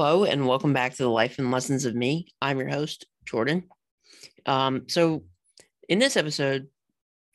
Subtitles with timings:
[0.00, 2.28] Hello, and welcome back to the Life and Lessons of Me.
[2.40, 3.64] I'm your host, Jordan.
[4.46, 5.24] Um, so,
[5.88, 6.68] in this episode,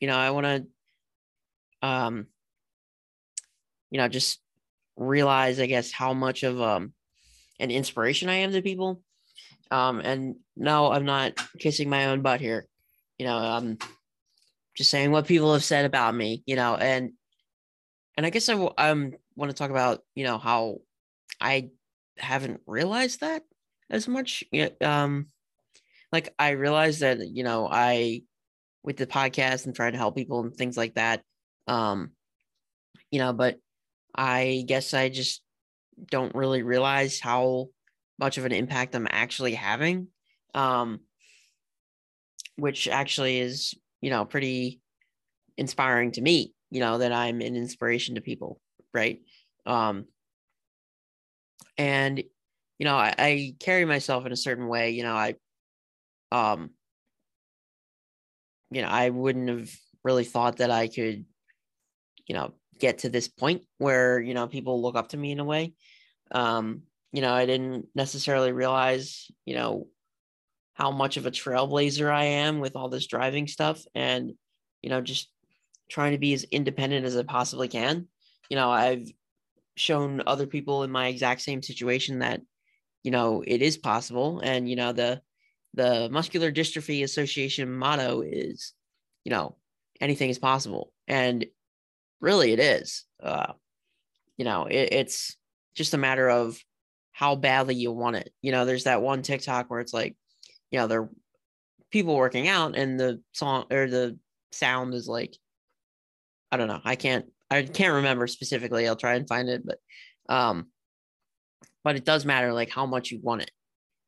[0.00, 2.26] you know, I want to, um,
[3.90, 4.40] you know, just
[4.96, 6.94] realize, I guess, how much of um
[7.60, 9.02] an inspiration I am to people.
[9.70, 12.66] Um, and no, I'm not kissing my own butt here.
[13.18, 13.76] You know, I'm
[14.74, 16.42] just saying what people have said about me.
[16.46, 17.12] You know, and
[18.16, 19.18] and I guess I want
[19.50, 20.78] to talk about you know how
[21.42, 21.68] I
[22.18, 23.42] haven't realized that
[23.90, 24.44] as much.
[24.50, 24.80] Yet.
[24.82, 25.26] Um,
[26.12, 28.22] like I realized that you know I
[28.82, 31.22] with the podcast and trying to help people and things like that.
[31.66, 32.10] Um,
[33.10, 33.58] you know, but
[34.14, 35.42] I guess I just
[36.10, 37.68] don't really realize how
[38.18, 40.08] much of an impact I'm actually having.
[40.54, 41.00] Um,
[42.56, 44.80] which actually is, you know, pretty
[45.56, 48.60] inspiring to me, you know, that I'm an inspiration to people,
[48.92, 49.20] right?
[49.66, 50.06] Um,
[51.78, 52.22] and
[52.78, 55.34] you know I, I carry myself in a certain way you know i
[56.32, 56.70] um
[58.70, 59.70] you know i wouldn't have
[60.02, 61.24] really thought that i could
[62.26, 65.40] you know get to this point where you know people look up to me in
[65.40, 65.74] a way.
[66.30, 69.86] Um you know i didn't necessarily realize you know
[70.74, 74.32] how much of a trailblazer i am with all this driving stuff and
[74.82, 75.30] you know just
[75.88, 78.08] trying to be as independent as i possibly can.
[78.50, 79.08] You know i've
[79.76, 82.40] shown other people in my exact same situation that
[83.02, 84.40] you know it is possible.
[84.40, 85.20] And you know the
[85.74, 88.72] the muscular dystrophy association motto is
[89.24, 89.56] you know
[90.00, 90.92] anything is possible.
[91.08, 91.46] And
[92.20, 93.04] really it is.
[93.22, 93.52] Uh
[94.36, 95.36] you know it, it's
[95.74, 96.58] just a matter of
[97.12, 98.32] how badly you want it.
[98.42, 100.16] You know there's that one tiktok where it's like
[100.70, 101.08] you know they're
[101.94, 104.18] people working out and the song or the
[104.50, 105.36] sound is like
[106.50, 108.86] i don't know i can't I can't remember specifically.
[108.88, 109.78] I'll try and find it, but
[110.28, 110.68] um,
[111.82, 113.50] but it does matter like how much you want it.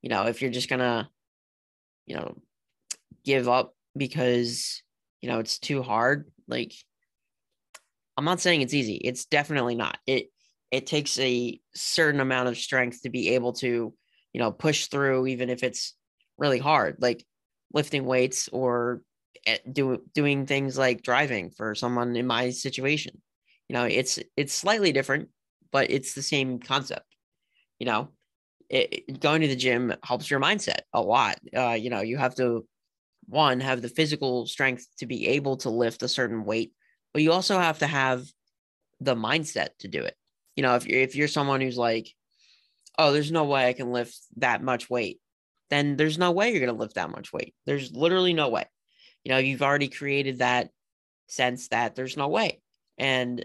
[0.03, 1.11] You know, if you're just gonna,
[2.07, 2.37] you know,
[3.25, 4.83] give up because
[5.21, 6.31] you know it's too hard.
[6.49, 6.73] Like,
[8.17, 8.97] I'm not saying it's easy.
[8.97, 9.99] It's definitely not.
[10.07, 10.29] It
[10.71, 13.95] it takes a certain amount of strength to be able to,
[14.33, 15.95] you know, push through even if it's
[16.39, 17.25] really hard, like
[17.73, 19.03] lifting weights or
[19.47, 23.21] eh, do, doing things like driving for someone in my situation
[23.69, 25.29] you know it's it's slightly different
[25.73, 27.05] but it's the same concept.
[27.79, 28.09] You know
[28.69, 31.39] it, going to the gym helps your mindset a lot.
[31.55, 32.67] Uh, you know you have to
[33.29, 36.73] one have the physical strength to be able to lift a certain weight
[37.13, 38.25] but you also have to have
[39.01, 40.15] the mindset to do it.
[40.55, 42.09] You know if you're if you're someone who's like
[42.99, 45.21] oh there's no way i can lift that much weight
[45.71, 47.55] then there's no way you're going to lift that much weight.
[47.65, 48.65] There's literally no way.
[49.25, 50.71] You know you've already created that
[51.27, 52.61] sense that there's no way.
[52.99, 53.45] And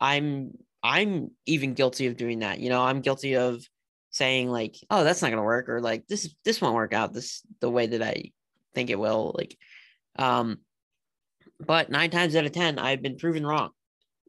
[0.00, 2.60] I'm I'm even guilty of doing that.
[2.60, 3.64] You know, I'm guilty of
[4.10, 7.12] saying like, "Oh, that's not going to work," or like, "This this won't work out
[7.12, 8.32] this the way that I
[8.74, 9.56] think it will." Like,
[10.16, 10.58] um,
[11.58, 13.70] but nine times out of ten, I've been proven wrong,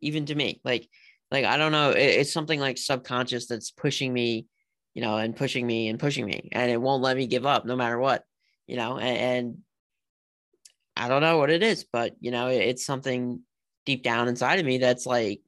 [0.01, 0.61] even to me.
[0.63, 0.87] Like,
[1.29, 4.47] like I don't know, it, it's something like subconscious that's pushing me,
[4.93, 7.65] you know, and pushing me and pushing me, and it won't let me give up
[7.65, 8.23] no matter what,
[8.65, 9.57] you know, and, and
[10.95, 13.41] I don't know what it is, but you know, it, it's something
[13.85, 15.41] deep down inside of me that's like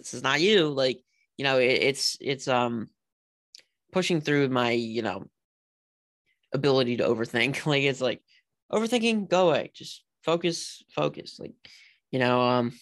[0.00, 1.00] this is not you like
[1.36, 2.88] you know it, it's it's um
[3.92, 5.26] pushing through my you know
[6.52, 7.64] ability to overthink.
[7.66, 8.22] Like it's like
[8.72, 9.70] overthinking go away.
[9.74, 11.38] Just focus focus.
[11.38, 11.52] Like
[12.10, 12.72] you know um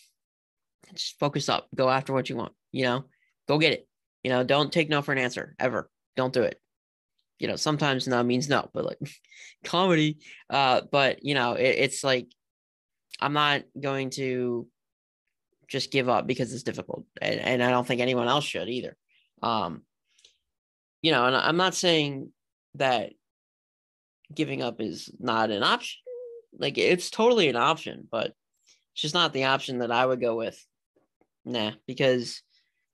[0.94, 1.68] just focus up.
[1.74, 3.04] Go after what you want you know?
[3.48, 3.88] Go get it.
[4.22, 5.90] You know don't take no for an answer ever.
[6.16, 6.60] Don't do it.
[7.38, 8.98] You know sometimes no means no but like
[9.64, 10.18] comedy.
[10.48, 12.28] Uh but you know it, it's like
[13.20, 14.68] i'm not going to
[15.68, 17.04] just give up because it's difficult.
[17.20, 18.96] And, and I don't think anyone else should either.
[19.42, 19.82] Um,
[21.02, 22.32] you know, and I'm not saying
[22.74, 23.12] that
[24.34, 25.98] giving up is not an option.
[26.58, 28.32] Like it's totally an option, but
[28.92, 30.58] it's just not the option that I would go with.
[31.44, 32.42] Nah, because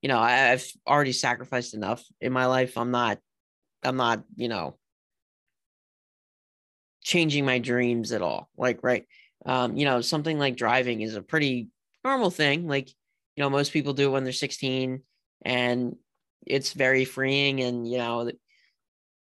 [0.04, 2.76] you know, I, I've already sacrificed enough in my life.
[2.76, 3.18] I'm not,
[3.82, 4.76] I'm not, you know,
[7.02, 8.50] changing my dreams at all.
[8.54, 9.06] Like, right.
[9.46, 11.68] Um, you know, something like driving is a pretty
[12.04, 12.66] normal thing.
[12.68, 12.88] Like,
[13.36, 15.02] you know, most people do it when they're 16
[15.44, 15.96] and
[16.46, 17.60] it's very freeing.
[17.60, 18.30] And, you know,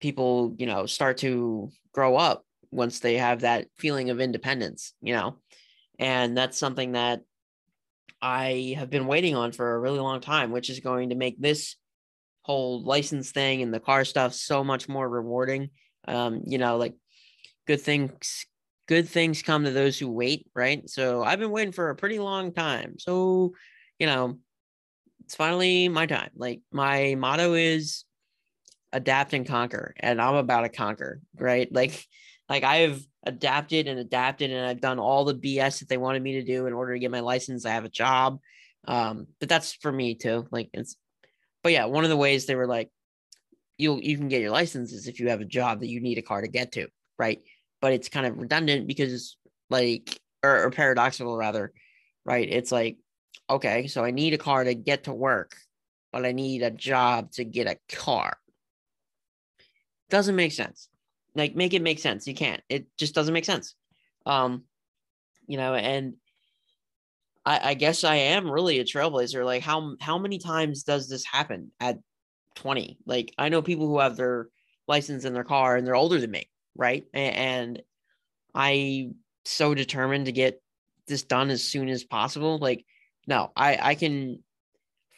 [0.01, 5.15] people, you know, start to grow up once they have that feeling of independence, you
[5.15, 5.37] know,
[5.99, 7.23] and that's something that
[8.21, 11.41] I have been waiting on for a really long time, which is going to make
[11.41, 11.77] this
[12.43, 15.71] whole license thing and the car stuff so much more rewarding.
[16.07, 16.95] Um, you know, like
[17.67, 18.47] good things
[18.87, 20.89] good things come to those who wait, right?
[20.89, 22.97] So I've been waiting for a pretty long time.
[22.99, 23.55] So,
[23.99, 24.39] you know,
[25.25, 26.31] it's finally my time.
[26.37, 28.05] Like my motto is
[28.93, 31.69] adapt and conquer, and I'm about to conquer, right?
[31.73, 32.07] Like,
[32.49, 36.35] like I've adapted and adapted, and I've done all the BS that they wanted me
[36.35, 37.65] to do in order to get my license.
[37.65, 38.39] I have a job,
[38.87, 40.47] um, but that's for me too.
[40.51, 40.97] Like it's,
[41.63, 42.91] but yeah, one of the ways they were like,
[43.79, 46.19] you you can get your license is if you have a job that you need
[46.19, 46.89] a car to get to,
[47.19, 47.41] right?
[47.81, 49.37] But it's kind of redundant because
[49.71, 51.73] like or, or paradoxical rather,
[52.25, 52.49] right?
[52.49, 52.99] It's like,
[53.49, 55.57] okay, so I need a car to get to work,
[56.13, 58.37] but I need a job to get a car.
[60.11, 60.89] Doesn't make sense.
[61.35, 62.27] Like make it make sense.
[62.27, 62.63] You can't.
[62.69, 63.75] It just doesn't make sense.
[64.27, 64.65] Um,
[65.47, 66.15] you know, and
[67.45, 69.45] I, I guess I am really a trailblazer.
[69.45, 71.99] Like how how many times does this happen at
[72.57, 72.99] 20?
[73.07, 74.49] Like I know people who have their
[74.87, 77.05] license in their car and they're older than me, right?
[77.13, 77.83] And
[78.55, 79.11] I
[79.45, 80.63] so determined to get
[81.07, 82.59] this done as soon as possible.
[82.59, 82.85] Like,
[83.27, 84.43] no, I I can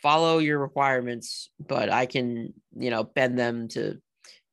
[0.02, 4.00] follow your requirements, but I can, you know, bend them to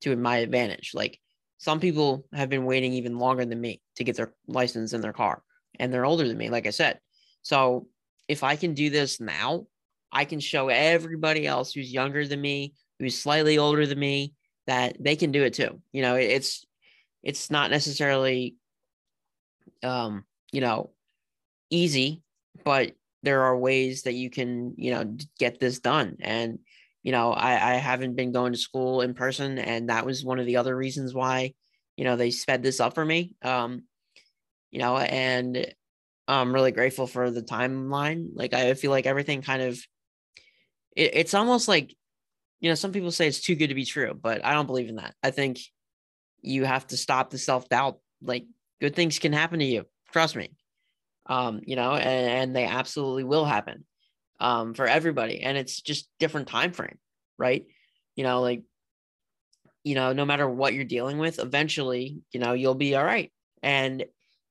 [0.02, 0.92] to my advantage.
[0.94, 1.20] Like
[1.58, 5.14] some people have been waiting even longer than me to get their license in their
[5.14, 5.42] car
[5.80, 7.00] and they're older than me, like I said.
[7.42, 7.88] So
[8.28, 9.66] if I can do this now,
[10.12, 14.34] I can show everybody else who's younger than me, who's slightly older than me,
[14.68, 15.82] that they can do it too.
[15.92, 16.66] You know, it's
[17.24, 18.56] it's not necessarily
[19.84, 20.92] um, you know,
[21.70, 22.22] easy,
[22.64, 22.94] but
[23.24, 26.18] there are ways that you can, you know, get this done.
[26.20, 26.60] And,
[27.04, 30.40] you know, I, I haven't been going to school in person, and that was one
[30.40, 31.54] of the other reasons why,
[31.98, 33.36] you know, they sped this up for me.
[33.42, 33.84] Um,
[34.72, 35.74] you know, and
[36.28, 38.30] I'm really grateful for the timeline.
[38.34, 39.80] Like I feel like everything kind of
[40.96, 41.96] it, it's almost like
[42.60, 44.88] you know, some people say it's too good to be true, but I don't believe
[44.88, 45.16] in that.
[45.22, 45.60] I think
[46.44, 47.98] you have to stop the self-doubt.
[48.22, 48.46] Like
[48.80, 49.86] good things can happen to you.
[50.12, 50.52] Trust me.
[51.26, 53.86] Um, you know, and, and they absolutely will happen
[54.40, 55.42] um for everybody.
[55.42, 56.98] And it's just different time frame,
[57.38, 57.66] right?
[58.16, 58.64] You know, like
[59.84, 63.32] you know, no matter what you're dealing with, eventually, you know, you'll be all right.
[63.62, 64.06] And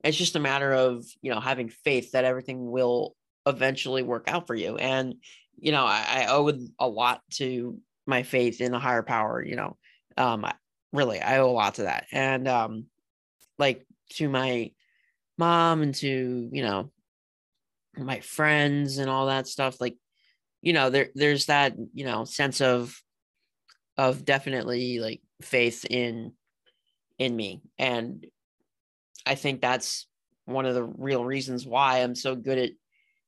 [0.04, 3.16] it's just a matter of, you know, having faith that everything will
[3.46, 4.76] eventually work out for you.
[4.76, 5.14] And,
[5.58, 9.56] you know, I, I owe a lot to my faith in a higher power, you
[9.56, 9.76] know.
[10.16, 10.44] Um,
[10.92, 12.06] really, I owe a lot to that.
[12.12, 12.86] And um,
[13.58, 14.72] like to my
[15.38, 16.90] mom and to, you know,
[17.96, 19.96] my friends and all that stuff, like,
[20.60, 23.00] you know, there there's that, you know, sense of
[23.96, 26.32] of definitely like faith in
[27.18, 27.62] in me.
[27.78, 28.26] And
[29.26, 30.06] I think that's
[30.44, 32.70] one of the real reasons why I'm so good at,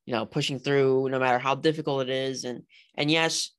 [0.06, 2.44] you know, pushing through no matter how difficult it is.
[2.44, 2.62] And
[2.96, 3.50] and yes,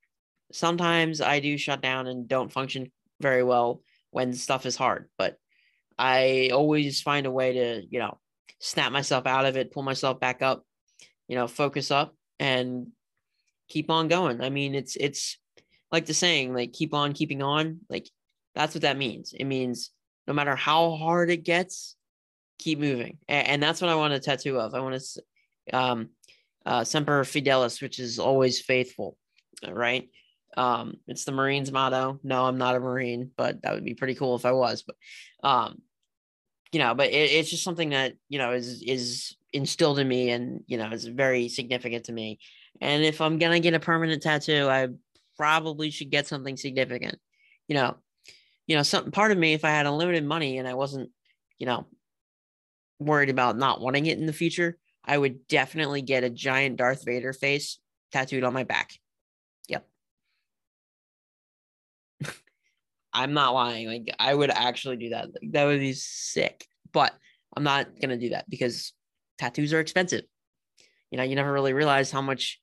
[0.51, 2.91] sometimes I do shut down and don't function
[3.21, 3.81] very well
[4.15, 5.35] when stuff is hard, but
[5.99, 8.17] I always find a way to, you know,
[8.59, 10.63] snap myself out of it, pull myself back up,
[11.27, 12.87] you know, focus up and
[13.67, 14.39] keep on going.
[14.39, 15.37] I mean, it's it's
[15.91, 17.81] like the saying, like keep on keeping on.
[17.89, 18.09] Like
[18.55, 19.33] that's what that means.
[19.33, 19.91] It means
[20.27, 21.97] no matter how hard it gets,
[22.57, 23.17] keep moving.
[23.27, 24.73] And, and that's what I want a tattoo of.
[24.73, 26.09] I want to um
[26.65, 29.17] uh semper fidelis, which is always faithful,
[29.69, 30.07] right?
[30.57, 32.19] Um, it's the Marines motto.
[32.23, 34.83] No, I'm not a Marine, but that would be pretty cool if I was.
[34.83, 34.95] But
[35.47, 35.81] um,
[36.71, 40.29] you know, but it, it's just something that you know is is instilled in me,
[40.29, 42.39] and you know is very significant to me.
[42.81, 44.89] And if I'm gonna get a permanent tattoo, I
[45.37, 47.19] probably should get something significant.
[47.67, 47.97] You know,
[48.67, 51.11] you know, some part of me, if I had unlimited money and I wasn't,
[51.57, 51.85] you know,
[52.99, 57.05] worried about not wanting it in the future, I would definitely get a giant Darth
[57.05, 57.79] Vader face
[58.11, 58.91] tattooed on my back.
[63.15, 63.87] I'm not lying.
[63.87, 65.27] Like I would actually do that.
[65.27, 66.67] Like, that would be sick.
[66.91, 67.13] But
[67.55, 68.93] I'm not gonna do that because
[69.37, 70.23] tattoos are expensive.
[71.11, 72.59] You know, you never really realize how much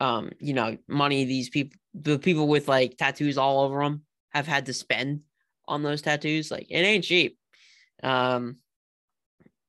[0.00, 4.46] um, you know, money these people the people with like tattoos all over them have
[4.46, 5.22] had to spend
[5.66, 6.50] on those tattoos.
[6.50, 7.36] Like it ain't cheap.
[8.02, 8.58] Um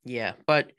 [0.05, 0.71] yeah, but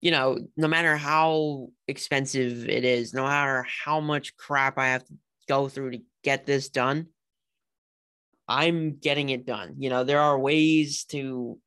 [0.00, 5.04] you know, no matter how expensive it is, no matter how much crap I have
[5.04, 5.14] to
[5.48, 7.06] go through to get this done,
[8.48, 9.76] I'm getting it done.
[9.78, 11.58] You know, there are ways to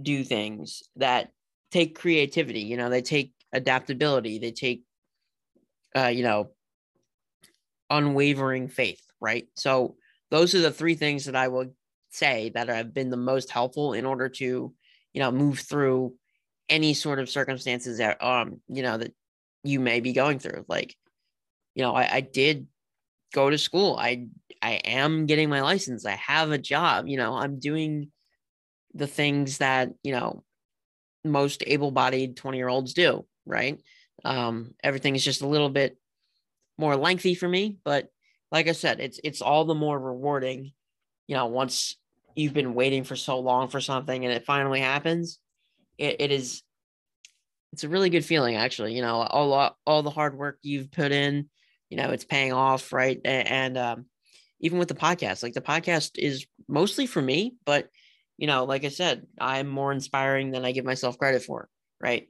[0.00, 1.30] do things that
[1.70, 4.82] take creativity, you know, they take adaptability, they take
[5.96, 6.50] uh, you know,
[7.88, 9.48] unwavering faith, right?
[9.56, 9.96] So
[10.30, 11.74] those are the three things that I will
[12.10, 14.72] say that have been the most helpful in order to,
[15.12, 16.14] you know, move through
[16.68, 19.12] any sort of circumstances that um, you know, that
[19.64, 20.64] you may be going through.
[20.68, 20.94] Like,
[21.74, 22.66] you know, I, I did
[23.32, 23.96] go to school.
[23.98, 24.26] I
[24.62, 26.04] I am getting my license.
[26.04, 27.08] I have a job.
[27.08, 28.10] You know, I'm doing
[28.94, 30.42] the things that, you know,
[31.24, 33.80] most able-bodied 20-year-olds do, right?
[34.24, 35.96] Um, everything is just a little bit
[36.76, 38.08] more lengthy for me, but
[38.52, 40.72] like I said, it's it's all the more rewarding
[41.30, 41.94] you know, once
[42.34, 45.38] you've been waiting for so long for something and it finally happens,
[45.96, 46.64] it, it is
[47.72, 48.96] it's a really good feeling actually.
[48.96, 51.48] You know, all all the hard work you've put in,
[51.90, 53.20] you know, it's paying off, right?
[53.24, 54.06] And, um,
[54.60, 57.88] even with the podcast, like the podcast is mostly for me, but
[58.36, 61.68] you know, like I said, I'm more inspiring than I give myself credit for,
[62.00, 62.28] right?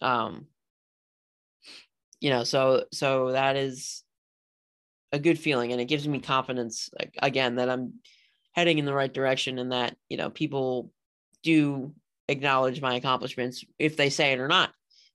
[0.00, 0.46] Um,
[2.20, 4.02] you know, so so that is
[5.12, 6.88] a good feeling, and it gives me confidence
[7.22, 7.94] again that I'm
[8.52, 10.90] heading in the right direction, and that you know people
[11.42, 11.94] do
[12.28, 14.70] acknowledge my accomplishments if they say it or not.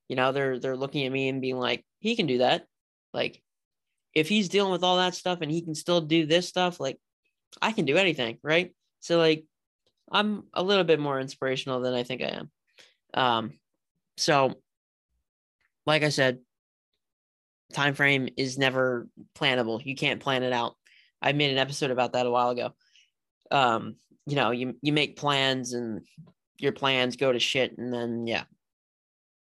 [0.08, 2.68] You know, they're they're looking at me and being like, he can do that.
[3.12, 3.42] Like,
[4.18, 6.98] if he's dealing with all that stuff and he can still do this stuff, like
[7.62, 8.74] I can do anything, right?
[9.00, 9.46] So like
[10.12, 12.52] I'm a little bit more inspirational than I think I am.
[13.14, 13.54] Um,
[14.18, 14.56] so
[15.86, 16.40] like I said,
[17.74, 19.86] time frame is never plannable.
[19.86, 20.76] You can't plan it out.
[21.22, 22.74] I made an episode about that a while ago.
[23.52, 26.02] Um, you know, you you make plans and
[26.58, 28.46] your plans go to shit and then yeah.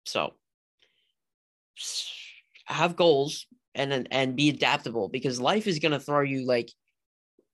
[0.05, 0.35] So
[2.67, 6.71] have goals and and be adaptable because life is going to throw you like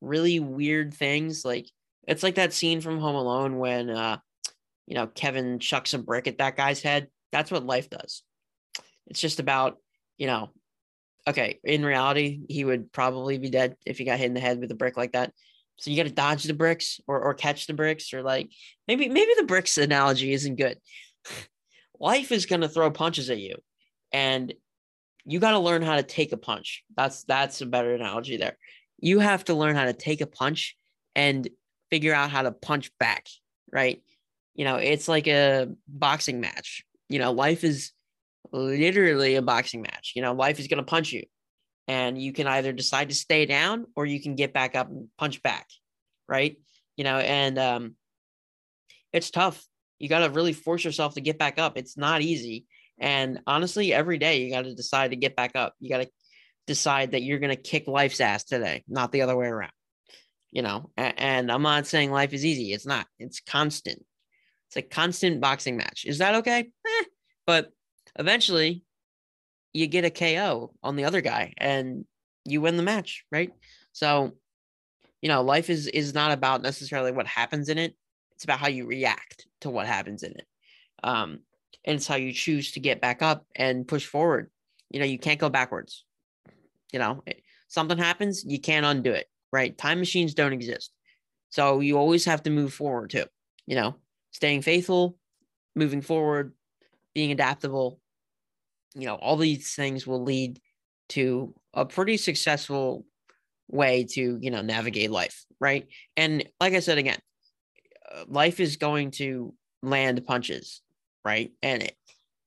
[0.00, 1.68] really weird things like
[2.06, 4.18] it's like that scene from home alone when uh
[4.86, 7.08] you know kevin chucks a brick at that guy's head.
[7.32, 8.22] That's what life does.
[9.06, 9.78] It's just about
[10.18, 10.50] you know
[11.26, 14.60] okay in reality he would probably be dead if he got hit in the head
[14.60, 15.32] with a brick like that.
[15.76, 18.50] So you got to dodge the bricks or or catch the bricks or like
[18.86, 20.78] maybe maybe the bricks analogy isn't good.
[22.00, 23.56] Life is going to throw punches at you
[24.12, 24.52] and
[25.26, 26.84] you got to learn how to take a punch.
[26.96, 28.58] That's that's a better analogy there.
[28.98, 30.76] You have to learn how to take a punch
[31.14, 31.48] and
[31.90, 33.26] figure out how to punch back,
[33.72, 34.02] right?
[34.54, 36.84] You know, it's like a boxing match.
[37.08, 37.92] You know, life is
[38.52, 40.12] literally a boxing match.
[40.14, 41.24] You know, life is going to punch you.
[41.86, 45.08] And you can either decide to stay down or you can get back up and
[45.18, 45.68] punch back,
[46.28, 46.56] right?
[46.96, 47.96] You know, and um
[49.12, 49.64] it's tough.
[49.98, 51.78] You got to really force yourself to get back up.
[51.78, 52.66] It's not easy
[52.98, 55.74] and honestly, every day you got to decide to get back up.
[55.80, 56.10] You got to
[56.66, 59.72] decide that you're going to kick life's ass today, not the other way around.
[60.52, 62.72] You know, and, I'm not saying life is easy.
[62.72, 63.06] It's not.
[63.18, 64.04] It's constant.
[64.68, 66.04] It's a constant boxing match.
[66.06, 66.70] Is that okay?
[66.86, 67.04] Eh.
[67.44, 67.70] But
[68.16, 68.84] eventually,
[69.72, 72.04] you get a KO on the other guy, and
[72.44, 73.50] you win the match, right?
[73.92, 74.32] So,
[75.20, 77.96] you know, life is is not about necessarily what happens in it.
[78.36, 80.46] It's about how you react to what happens in it.
[81.02, 81.40] Um,
[81.84, 84.50] and it's how you choose to get back up and push forward.
[84.90, 86.04] You know, you can't go backwards.
[86.92, 87.22] You know,
[87.68, 89.76] something happens, you can't undo it, right?
[89.76, 90.92] Time machines don't exist.
[91.50, 93.24] So you always have to move forward too,
[93.66, 93.96] you know,
[94.30, 95.16] staying faithful,
[95.74, 96.52] moving forward,
[97.14, 98.00] being adaptable.
[98.94, 100.60] You know, all these things will lead
[101.10, 103.04] to a pretty successful
[103.68, 105.88] way to, you know, navigate life, right?
[106.16, 107.18] And like I said again,
[108.12, 110.80] uh, life is going to land punches
[111.24, 111.52] right?
[111.62, 111.96] And it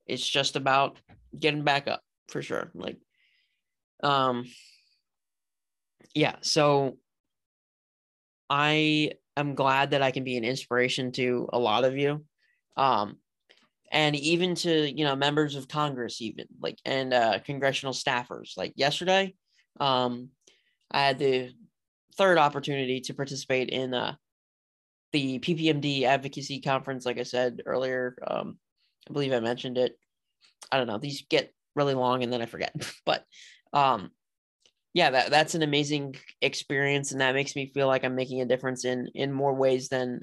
[0.06, 1.00] it's just about
[1.38, 2.72] getting back up for sure.
[2.74, 2.98] Like
[4.04, 4.46] um
[6.14, 6.98] yeah, so
[8.50, 12.24] I am glad that I can be an inspiration to a lot of you.
[12.76, 13.18] Um
[13.92, 18.58] and even to, you know, members of Congress even like and uh congressional staffers.
[18.58, 19.36] Like yesterday,
[19.80, 20.30] um
[20.92, 21.52] I had the
[22.16, 24.16] third opportunity to participate in uh
[25.14, 28.58] the PPMD advocacy conference, like I said earlier, um,
[29.10, 29.98] I believe I mentioned it.
[30.72, 30.98] I don't know.
[30.98, 32.74] These get really long and then I forget.
[33.06, 33.24] but
[33.74, 34.12] um
[34.94, 38.46] yeah, that, that's an amazing experience and that makes me feel like I'm making a
[38.46, 40.22] difference in in more ways than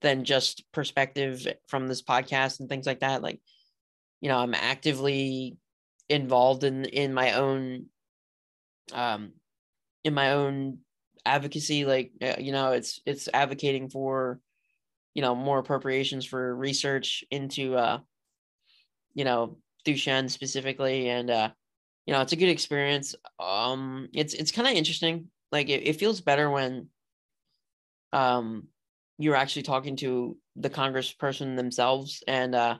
[0.00, 3.22] than just perspective from this podcast and things like that.
[3.22, 3.40] Like,
[4.22, 5.58] you know, I'm actively
[6.08, 7.86] involved in in my own
[8.92, 9.32] um
[10.02, 10.78] in my own
[11.24, 14.40] advocacy like uh, you know it's it's advocating for
[15.14, 17.98] you know more appropriations for research into uh
[19.14, 21.50] you know Duchenne specifically and uh
[22.06, 23.14] you know it's a good experience.
[23.38, 25.30] Um it's it's kind of interesting.
[25.52, 26.88] Like it, it feels better when
[28.12, 28.68] um
[29.18, 32.76] you're actually talking to the congressperson themselves and uh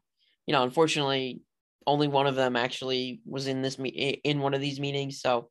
[0.47, 1.41] you know unfortunately
[1.87, 5.49] only one of them actually was in this me- in one of these meetings so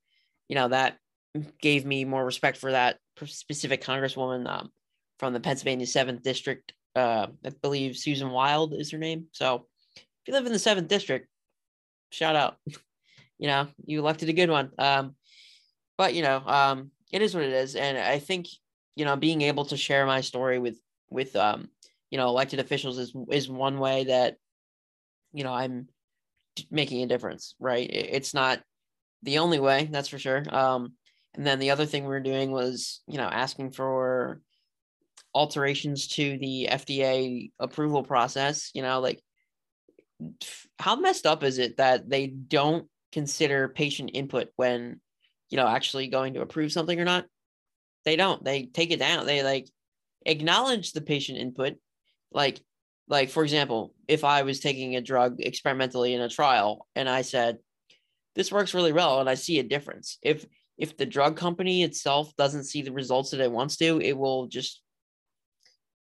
[0.47, 0.97] you know that
[1.61, 4.69] gave me more respect for that specific congresswoman um,
[5.19, 6.73] from the Pennsylvania 7th District.
[6.95, 9.25] Uh, I believe Susan Wild is her name.
[9.31, 11.27] So if you live in the 7th District,
[12.09, 12.57] shout out.
[13.37, 14.71] you know, you elected a good one.
[14.79, 15.15] Um,
[15.97, 17.75] but, you know, um, it is what it is.
[17.75, 18.47] And I think,
[18.95, 21.69] you know, being able to share my story with, with, um,
[22.09, 24.35] you know, elected officials is, is one way that,
[25.31, 25.87] you know, I'm
[26.71, 27.87] making a difference, right?
[27.89, 28.61] It's not
[29.23, 30.43] the only way, that's for sure.
[30.49, 30.93] Um,
[31.35, 34.41] And then the other thing we were doing was, you know, asking for
[35.33, 39.21] alterations to the FDA approval process, you know, like
[40.79, 44.99] how messed up is it that they don't consider patient input when,
[45.49, 47.25] you know, actually going to approve something or not?
[48.05, 48.43] They don't.
[48.43, 49.25] They take it down.
[49.25, 49.67] They like
[50.25, 51.75] acknowledge the patient input.
[52.31, 52.61] Like,
[53.07, 57.21] like for example, if I was taking a drug experimentally in a trial and I
[57.21, 57.57] said,
[58.35, 60.17] this works really well and I see a difference.
[60.21, 60.45] If
[60.79, 64.47] if the drug company itself doesn't see the results that it wants to, it will
[64.47, 64.81] just,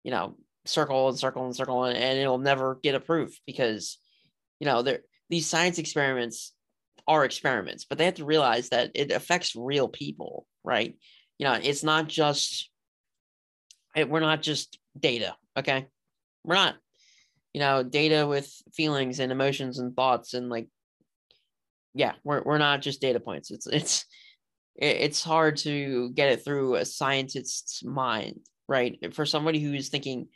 [0.03, 0.35] you know,
[0.65, 3.97] circle and circle and circle and, and it'll never get approved because,
[4.59, 6.53] you know, there these science experiments
[7.07, 10.95] are experiments, but they have to realize that it affects real people, right?
[11.37, 12.69] You know, it's not just
[13.95, 15.87] it, we're not just data, okay?
[16.43, 16.75] We're not,
[17.53, 20.67] you know, data with feelings and emotions and thoughts and like
[21.97, 23.51] yeah, we're we're not just data points.
[23.51, 24.05] It's it's
[24.75, 29.13] it's hard to get it through a scientist's mind, right?
[29.13, 30.27] For somebody who is thinking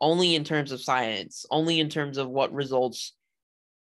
[0.00, 3.14] only in terms of science, only in terms of what results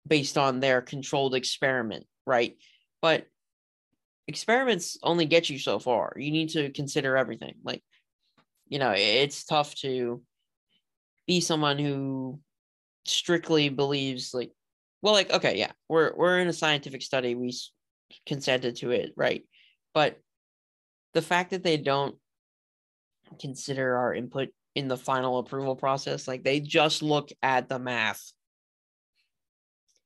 [0.07, 2.57] based on their controlled experiment, right?
[3.03, 3.27] But
[4.27, 6.15] experiments only get you so far.
[6.17, 7.55] You need to consider everything.
[7.65, 7.83] Like,
[8.69, 10.23] you know, it's tough to
[11.27, 12.41] be someone who
[13.07, 14.51] strictly believes like
[15.03, 17.53] well like okay yeah we're we're in a scientific study we
[18.27, 19.45] consented to it right
[19.95, 20.19] but
[21.15, 22.17] the fact that they don't
[23.39, 28.33] consider our input in the final approval process like they just look at the math.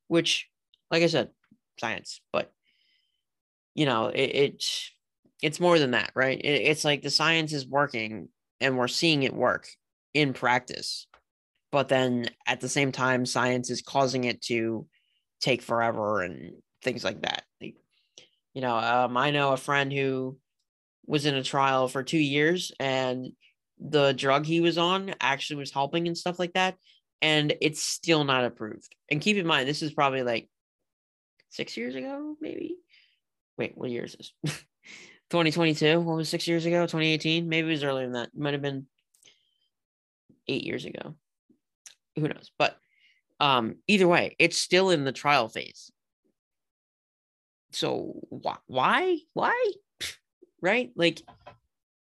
[0.08, 0.48] Which
[0.90, 1.30] like i said
[1.80, 2.52] science but
[3.74, 4.64] you know it, it
[5.42, 6.38] it's more than that right?
[6.38, 8.28] It, it's like the science is working
[8.60, 9.68] and we're seeing it work
[10.14, 11.06] in practice
[11.70, 14.86] but then at the same time science is causing it to
[15.40, 17.42] take forever and things like that.
[17.60, 17.76] Like,
[18.54, 20.36] you know um, i know a friend who
[21.06, 23.32] was in a trial for two years and
[23.78, 26.76] the drug he was on actually was helping and stuff like that
[27.20, 30.48] and it's still not approved and keep in mind this is probably like
[31.50, 32.76] six years ago maybe
[33.58, 34.32] wait what year is this
[35.30, 38.52] 2022 what was six years ago 2018 maybe it was earlier than that it might
[38.52, 38.86] have been
[40.48, 41.14] eight years ago
[42.16, 42.50] who knows?
[42.58, 42.76] But
[43.40, 45.90] um, either way, it's still in the trial phase.
[47.72, 49.18] So wh- why?
[49.32, 49.72] Why?
[50.62, 50.90] Right?
[50.96, 51.20] Like,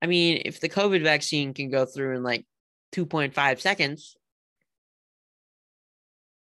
[0.02, 2.46] I mean, if the COVID vaccine can go through in like
[2.94, 4.16] 2.5 seconds,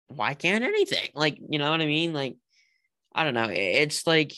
[0.08, 1.08] why can't anything?
[1.14, 2.12] Like, you know what I mean?
[2.12, 2.36] Like,
[3.14, 3.48] I don't know.
[3.50, 4.32] It's like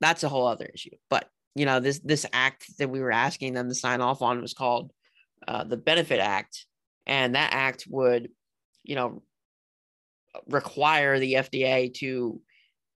[0.00, 0.96] that's a whole other issue.
[1.08, 4.40] But you know, this this act that we were asking them to sign off on
[4.40, 4.90] was called
[5.46, 6.66] uh, the Benefit Act,
[7.06, 8.30] and that act would
[8.82, 9.22] you know
[10.48, 12.40] require the FDA to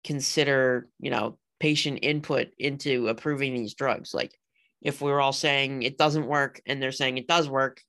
[0.04, 4.32] consider you know patient input into approving these drugs like
[4.82, 7.80] if we are all saying it doesn't work and they're saying it does work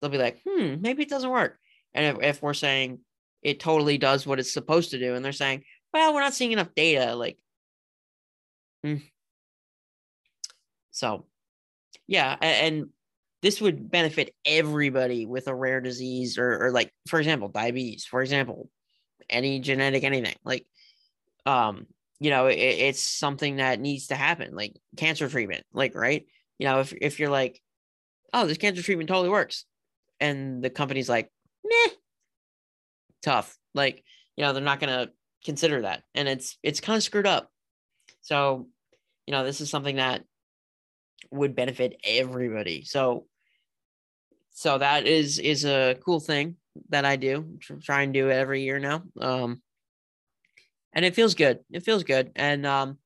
[0.00, 1.58] they'll be like hmm maybe it doesn't work
[1.94, 3.00] and if, if we're saying
[3.42, 6.52] it totally does what it's supposed to do and they're saying well we're not seeing
[6.52, 7.38] enough data like
[8.82, 8.96] hmm.
[10.90, 11.26] so
[12.06, 12.88] yeah and
[13.42, 18.22] this would benefit everybody with a rare disease or, or like for example diabetes for
[18.22, 18.70] example
[19.28, 20.66] any genetic anything like
[21.46, 21.86] um
[22.20, 26.26] you know it, it's something that needs to happen like cancer treatment like right?
[26.58, 27.60] You know if, if you're like
[28.32, 29.64] oh this cancer treatment totally works
[30.20, 31.30] and the company's like
[31.64, 31.92] meh.
[33.22, 33.56] Tough.
[33.74, 34.02] Like
[34.36, 35.10] you know they're not gonna
[35.44, 37.50] consider that and it's it's kind of screwed up.
[38.22, 38.68] So
[39.26, 40.24] you know this is something that
[41.30, 42.84] would benefit everybody.
[42.84, 43.26] So
[44.50, 46.56] so that is is a cool thing
[46.88, 47.58] that I do.
[47.82, 49.02] Try and do every year now.
[49.20, 49.62] Um,
[50.94, 51.60] and it feels good.
[51.70, 52.32] It feels good.
[52.36, 52.98] And um,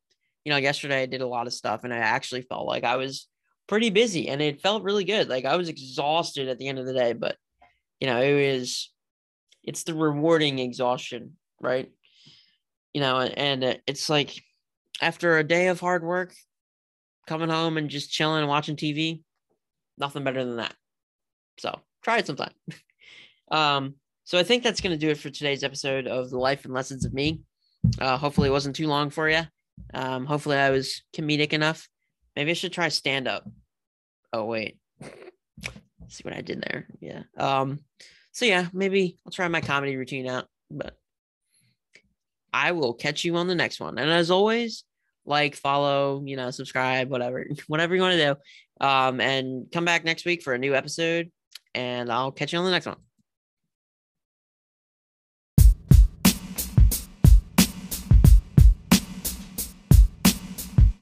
[0.45, 2.97] you know, yesterday I did a lot of stuff, and I actually felt like I
[2.97, 3.27] was
[3.67, 5.29] pretty busy, and it felt really good.
[5.29, 7.37] Like I was exhausted at the end of the day, but
[8.01, 8.93] you know, it was
[9.65, 11.91] it's the rewarding exhaustion, right?
[12.95, 14.43] You know, and, and it's like
[15.01, 16.35] after a day of hard work,
[17.27, 19.23] coming home and just chilling and watching TV,
[19.99, 20.75] nothing better than that.
[21.59, 22.53] So try it sometime.
[23.51, 26.65] um, so I think that's going to do it for today's episode of the life
[26.65, 27.41] and lessons of me.
[28.01, 29.43] Uh, hopefully it wasn't too long for you.
[29.95, 31.89] Um, hopefully I was comedic enough.
[32.37, 33.49] Maybe I should try stand up.
[34.33, 34.79] Oh wait,
[36.09, 36.87] see what I did there.
[37.01, 37.23] Yeah.
[37.37, 37.81] Um.
[38.33, 40.47] So yeah, maybe I'll try my comedy routine out.
[40.71, 40.97] But
[42.53, 43.99] I will catch you on the next one.
[43.99, 44.85] And as always,
[45.25, 48.87] like, follow, you know, subscribe, whatever, whatever you want to do.
[48.87, 51.31] Um, and come back next week for a new episode
[51.75, 53.08] and I'll catch you on the next one.